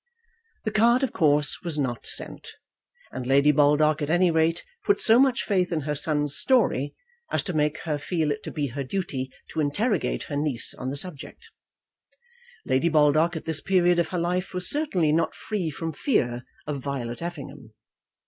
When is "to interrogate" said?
9.51-10.23